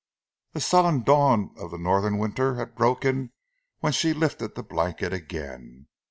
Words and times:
The 0.53 0.61
sullen 0.61 1.03
dawn 1.03 1.51
of 1.57 1.69
the 1.69 1.77
Northern 1.77 2.17
winter 2.17 2.55
had 2.55 2.73
broken 2.73 3.33
when 3.81 3.93
she 3.93 4.13
lifted 4.13 4.55
the 4.55 4.63
blanket 4.63 5.13
again. 5.13 5.89